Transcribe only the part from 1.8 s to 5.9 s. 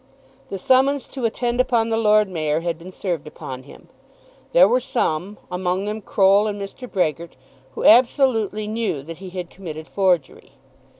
the Lord Mayor had been served upon him. There were some, among